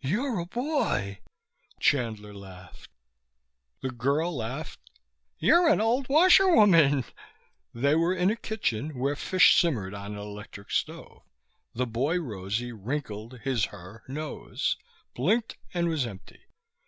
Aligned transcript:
"You're 0.00 0.38
a 0.38 0.46
boy!" 0.46 1.18
Chandler 1.80 2.32
laughed. 2.32 2.88
The 3.80 3.90
girl 3.90 4.36
laughed: 4.36 4.78
"You're 5.40 5.66
an 5.68 5.80
old 5.80 6.08
washerwoman!" 6.08 7.02
They 7.74 7.96
were 7.96 8.14
in 8.14 8.30
a 8.30 8.36
kitchen 8.36 8.96
where 8.96 9.16
fish 9.16 9.60
simmered 9.60 9.92
on 9.92 10.12
an 10.12 10.18
electric 10.18 10.70
stove. 10.70 11.22
The 11.74 11.88
boy 11.88 12.20
Rosie 12.20 12.70
wrinkled 12.70 13.40
his 13.40 13.64
her 13.74 14.04
nose, 14.06 14.76
blinked 15.16 15.56
and 15.74 15.88
was 15.88 16.06
empty. 16.06 16.38